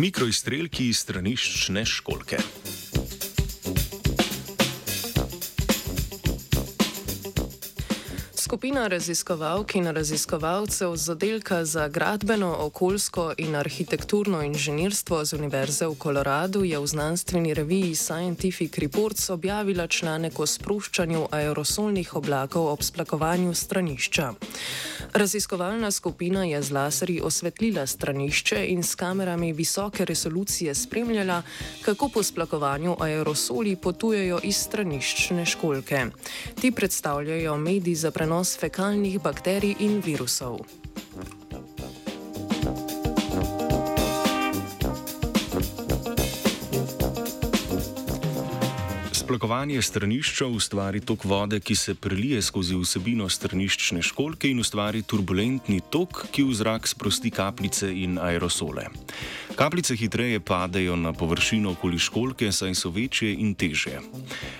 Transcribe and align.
Mikroizstrelki 0.00 0.86
iz 0.88 1.02
straniščne 1.02 1.82
školke. 1.84 2.38
Skupina 8.32 8.86
raziskovalk 8.88 9.74
in 9.76 9.90
raziskovalcev 9.92 10.96
z 10.96 11.12
oddelka 11.12 11.64
za 11.64 11.88
gradbeno, 11.88 12.48
okoljsko 12.58 13.34
in 13.38 13.54
arhitekturno 13.56 14.40
inženirstvo 14.42 15.24
z 15.24 15.36
Univerze 15.36 15.86
v 15.86 15.98
Koloradu 15.98 16.64
je 16.64 16.78
v 16.78 16.86
znanstveni 16.86 17.54
reviji 17.54 17.94
Scientific 17.94 18.78
Reports 18.78 19.30
objavila 19.30 19.86
članek 19.86 20.40
o 20.40 20.46
sproščanju 20.46 21.26
aerosolnih 21.30 22.16
oblakov 22.16 22.72
ob 22.72 22.82
splakovanju 22.82 23.54
stranišča. 23.54 24.32
Raziskovalna 25.12 25.90
skupina 25.90 26.44
je 26.44 26.62
z 26.62 26.72
laserji 26.72 27.20
osvetlila 27.20 27.86
stranišče 27.86 28.66
in 28.68 28.82
s 28.82 28.94
kamerami 28.94 29.52
visoke 29.52 30.04
resolucije 30.04 30.74
spremljala, 30.74 31.42
kako 31.82 32.08
po 32.08 32.22
splakovanju 32.22 32.96
aerosoli 33.00 33.76
potujejo 33.76 34.40
iz 34.42 34.56
straniščne 34.56 35.46
školke. 35.46 36.06
Ti 36.60 36.70
predstavljajo 36.72 37.56
medij 37.56 37.94
za 37.94 38.10
prenos 38.10 38.58
fekalnih 38.58 39.20
bakterij 39.22 39.74
in 39.80 40.02
virusov. 40.04 40.60
Splakovanje 49.30 49.82
stranišča 49.82 50.46
ustvari 50.50 51.00
tok 51.06 51.24
vode, 51.24 51.60
ki 51.62 51.74
se 51.78 51.92
prelije 51.94 52.40
skozi 52.42 52.74
vsebino 52.74 53.28
straniščne 53.30 54.02
školke 54.02 54.50
in 54.50 54.58
ustvari 54.58 55.04
turbulentni 55.06 55.78
tok, 55.86 56.24
ki 56.34 56.42
v 56.48 56.56
zrak 56.58 56.90
sprosti 56.90 57.30
kapljice 57.30 57.92
in 57.94 58.18
aerosole. 58.18 58.88
Kapljice 59.60 59.96
hitreje 59.96 60.40
padejo 60.40 60.96
na 60.96 61.12
površino 61.12 61.70
okoli 61.70 61.98
školke, 61.98 62.52
saj 62.52 62.74
so 62.74 62.90
večje 62.90 63.34
in 63.34 63.52
teže. 63.54 63.98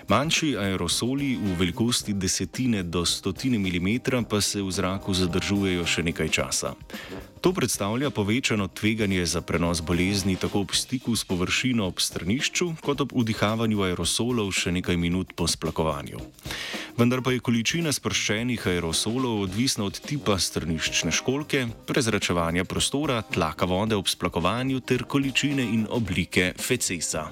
Manjši 0.09 0.56
aerosoli 0.61 1.39
v 1.41 1.55
velikosti 1.59 2.12
desetine 2.12 2.83
do 2.83 3.06
stotine 3.06 3.59
milimetra 3.59 4.21
pa 4.23 4.41
se 4.41 4.61
v 4.62 4.69
zraku 4.71 5.15
zadržujejo 5.15 5.87
še 5.87 6.05
nekaj 6.05 6.28
časa. 6.28 6.75
To 7.41 7.53
predstavlja 7.56 8.11
povečano 8.11 8.69
tveganje 8.69 9.25
za 9.27 9.41
prenos 9.41 9.81
bolezni 9.81 10.37
tako 10.37 10.61
ob 10.61 10.77
stiku 10.77 11.17
s 11.17 11.25
površino 11.25 11.87
ob 11.89 11.97
stranišču, 11.97 12.75
kot 12.84 13.01
ob 13.01 13.17
vdihavanju 13.17 13.81
aerosolov 13.81 14.53
še 14.53 14.69
nekaj 14.77 15.01
minut 15.01 15.33
po 15.33 15.48
splakovanju. 15.48 16.21
Vendar 17.01 17.23
pa 17.25 17.33
je 17.33 17.41
količina 17.41 17.95
sproščenih 17.97 18.67
aerosolov 18.67 19.47
odvisna 19.47 19.87
od 19.89 19.97
tipa 20.05 20.37
straniščne 20.37 21.15
školke, 21.17 21.65
prezračevanja 21.89 22.67
prostora, 22.69 23.23
tlaka 23.25 23.65
vode 23.65 23.97
ob 23.97 24.11
splakovanju 24.12 24.84
ter 24.91 25.05
količine 25.05 25.62
in 25.62 25.86
oblike 25.91 26.52
fecesa. 26.58 27.28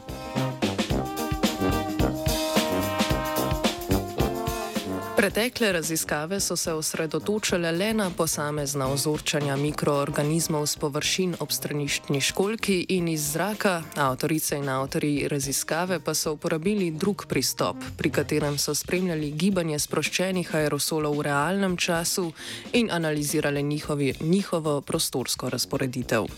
Pretekle 5.16 5.72
raziskave 5.72 6.40
so 6.40 6.56
se 6.56 6.72
osredotočile 6.72 7.72
le 7.72 7.94
na 7.94 8.10
posamezna 8.10 8.86
ozorčanja 8.88 9.56
mikroorganizmov 9.56 10.66
z 10.66 10.76
površin 10.76 11.34
ob 11.40 11.50
straniščni 11.50 12.20
školki 12.20 12.78
in 12.94 13.08
iz 13.08 13.32
zraka. 13.32 13.82
Avtorice 13.96 14.56
in 14.56 14.68
avtori 14.68 15.28
raziskave 15.28 15.98
pa 16.00 16.14
so 16.14 16.32
uporabili 16.38 16.90
drug 16.90 17.26
pristop, 17.26 17.76
pri 17.96 18.10
katerem 18.10 18.58
so 18.58 18.74
spremljali 18.74 19.30
gibanje 19.30 19.78
sproščenih 19.78 20.54
aerosolov 20.54 21.18
v 21.18 21.26
realnem 21.26 21.76
času 21.76 22.30
in 22.72 22.90
analizirali 22.90 23.62
njihovi, 23.62 24.14
njihovo 24.20 24.80
prostorsko 24.80 25.50
razporeditev. 25.50 26.30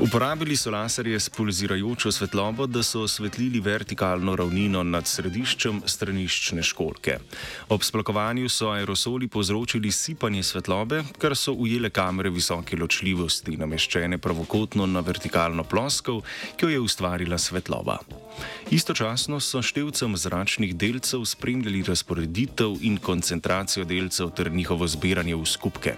Uporabili 0.00 0.56
so 0.56 0.70
laserje 0.70 1.20
s 1.20 1.28
pulzirajočo 1.28 2.12
svetlobo, 2.12 2.66
da 2.66 2.82
so 2.82 3.02
osvetlili 3.02 3.60
vertikalno 3.60 4.32
ravnino 4.36 4.80
nad 4.82 5.06
središčem 5.06 5.82
straniščne 5.86 6.62
školke. 6.64 7.18
Ob 7.68 7.84
splakovanju 7.84 8.48
so 8.48 8.70
aerosoli 8.72 9.28
povzročili 9.28 9.92
sipanje 9.92 10.42
svetlobe, 10.42 11.02
kar 11.18 11.36
so 11.36 11.52
ujele 11.52 11.90
kamere 11.90 12.32
visoke 12.32 12.78
ločljivosti, 12.80 13.58
nameščene 13.60 14.18
pravokotno 14.18 14.86
na 14.86 15.04
vertikalno 15.04 15.64
ploskov, 15.68 16.24
ki 16.56 16.64
jo 16.64 16.70
je 16.70 16.80
ustvarila 16.80 17.38
svetloba. 17.38 17.98
Istočasno 18.70 19.40
so 19.40 19.60
števcem 19.62 20.16
zračnih 20.16 20.72
delcev 20.76 21.24
spremljali 21.28 21.82
razporeditev 21.82 22.78
in 22.80 22.96
koncentracijo 22.96 23.84
delcev 23.84 24.32
ter 24.32 24.52
njihovo 24.52 24.88
zbiranje 24.88 25.36
v 25.36 25.46
skupke. 25.46 25.94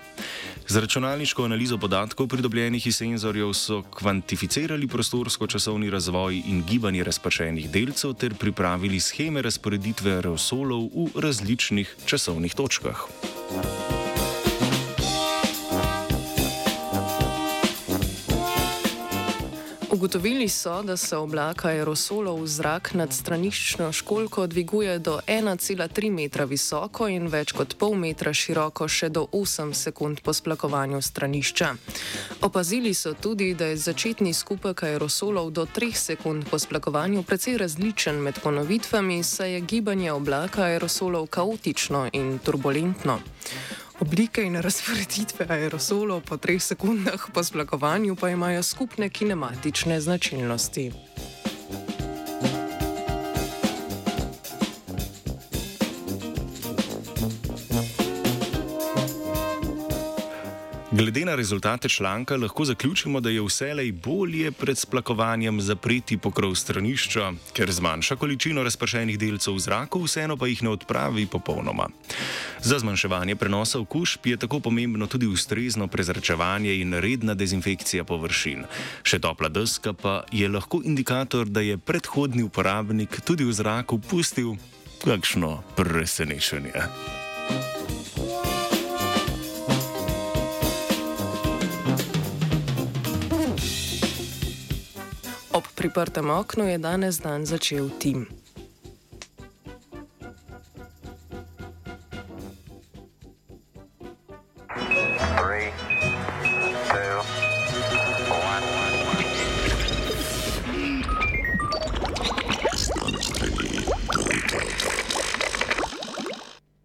Z 0.69 0.77
računalniško 0.77 1.45
analizo 1.45 1.79
podatkov 1.79 2.27
pridobljenih 2.29 2.87
iz 2.87 2.97
senzorjev 2.97 3.53
so 3.53 3.83
kvantificirali 3.83 4.87
prostorsko-časovni 4.89 5.91
razvoj 5.91 6.43
in 6.47 6.63
gibanje 6.69 7.05
razpršenih 7.05 7.71
delcev 7.71 8.15
ter 8.15 8.35
pripravili 8.35 9.01
scheme 9.01 9.43
razporeditve 9.43 10.13
aerosolov 10.13 10.89
v 10.95 11.21
različnih 11.21 11.97
časovnih 12.07 12.55
točkah. 12.55 13.07
Ugotovili 19.93 20.49
so, 20.49 20.83
da 20.83 20.97
se 20.97 21.17
oblak 21.17 21.65
aerosolov 21.65 22.41
v 22.43 22.47
zrak 22.47 22.95
nad 22.95 23.13
straniščno 23.13 23.93
školko 23.93 24.47
dviguje 24.47 24.99
do 24.99 25.21
1,3 25.27 26.11
metra 26.11 26.45
visoko 26.45 27.09
in 27.09 27.29
več 27.29 27.53
kot 27.53 27.75
pol 27.77 27.93
metra 28.01 28.33
široko 28.33 28.89
še 28.89 29.11
do 29.13 29.27
8 29.33 29.75
sekund 29.77 30.23
po 30.25 30.33
splakovanju 30.33 31.03
stranišča. 31.03 31.75
Opazili 32.41 32.95
so 32.95 33.13
tudi, 33.13 33.53
da 33.55 33.69
je 33.69 33.77
začetni 33.77 34.33
skupek 34.33 34.83
aerosolov 34.83 35.53
do 35.53 35.67
3 35.69 35.93
sekund 35.93 36.49
po 36.49 36.59
splakovanju 36.59 37.23
precej 37.23 37.61
različen 37.61 38.17
med 38.17 38.41
ponovitvami, 38.41 39.21
saj 39.23 39.53
je 39.53 39.61
gibanje 39.61 40.13
oblaka 40.13 40.73
aerosolov 40.73 41.27
kaotično 41.27 42.09
in 42.13 42.39
turbulentno. 42.39 43.21
Oblike 44.03 44.43
in 44.43 44.59
razporeditve 44.59 45.47
aerosolov 45.47 46.25
po 46.27 46.35
treh 46.37 46.59
sekundah 46.59 47.31
po 47.31 47.43
splakovanju 47.45 48.17
pa 48.19 48.33
imajo 48.35 48.63
skupne 48.63 49.07
kinematične 49.09 50.01
značilnosti. 50.01 50.91
Glede 60.93 61.25
na 61.25 61.35
rezultate 61.35 61.89
članka 61.89 62.37
lahko 62.37 62.65
zaključimo, 62.65 63.21
da 63.21 63.31
je 63.31 63.43
vselej 63.43 63.93
bolje 63.93 64.53
pred 64.53 64.79
splakovanjem 64.79 65.61
zapreti 65.61 66.19
pokrov 66.19 66.55
stranišča, 66.55 67.33
ker 67.53 67.73
zmanjša 67.73 68.17
količino 68.17 68.63
razpršenih 68.63 69.19
delcev 69.19 69.55
v 69.55 69.59
zraku, 69.59 70.03
vseeno 70.05 70.37
pa 70.37 70.47
jih 70.47 70.63
ne 70.63 70.71
odpravi 70.71 71.27
popolnoma. 71.27 71.89
Za 72.63 72.79
zmanjševanje 72.79 73.37
prenosa 73.37 73.81
okužb 73.81 74.27
je 74.27 74.37
tako 74.37 74.61
pomembno 74.61 75.07
tudi 75.07 75.27
ustrezno 75.27 75.89
prezračevanje 75.89 76.77
in 76.81 76.95
redna 76.95 77.35
dezinfekcija 77.35 78.05
površin. 78.05 78.65
Še 79.03 79.19
topla 79.19 79.49
deska 79.51 79.93
pa 79.93 80.23
je 80.33 80.49
lahko 80.49 80.79
indikator, 80.85 81.47
da 81.47 81.61
je 81.61 81.79
predhodni 81.79 82.47
uporabnik 82.47 83.19
tudi 83.27 83.45
v 83.45 83.53
zraku 83.53 83.99
pustil 83.99 84.55
kakšno 85.03 85.63
presenečenje. 85.75 86.87
Ob 95.53 95.67
priprtem 95.75 96.31
oknu 96.31 96.71
je 96.71 96.79
danes 96.79 97.19
dan 97.19 97.43
začel 97.47 97.91
tim. 97.99 98.42